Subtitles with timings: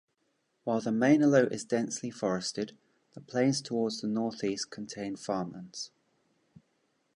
[0.63, 2.75] While the Mainalo is densely forested,
[3.13, 5.91] the plains towards the northeast contain farmlands.